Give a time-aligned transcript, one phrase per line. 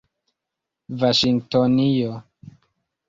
[1.03, 2.19] vaŝingtonio